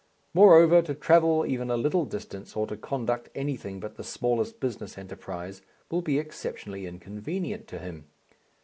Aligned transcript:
Moreover, 0.33 0.81
to 0.81 0.95
travel 0.95 1.45
even 1.45 1.69
a 1.69 1.77
little 1.77 2.05
distance 2.05 2.55
or 2.55 2.65
to 2.65 2.75
conduct 2.75 3.29
anything 3.35 3.79
but 3.79 3.97
the 3.97 4.03
smallest 4.03 4.59
business 4.59 4.97
enterprise 4.97 5.61
will 5.91 6.01
be 6.01 6.17
exceptionally 6.17 6.87
inconvenient 6.87 7.67
to 7.67 7.77
him. 7.77 8.05